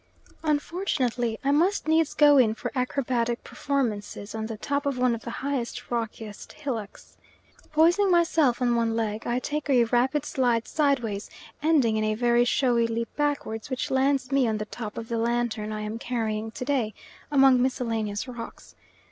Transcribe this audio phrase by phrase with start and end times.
[0.41, 5.21] Unfortunately, I must needs go in for acrobatic performances on the top of one of
[5.21, 7.17] the highest, rockiest hillocks.
[7.71, 11.29] Poising myself on one leg I take a rapid slide sideways,
[11.61, 15.19] ending in a very showy leap backwards which lands me on the top of the
[15.19, 16.95] lantern I am carrying to day,
[17.31, 18.73] among miscellaneous rocks.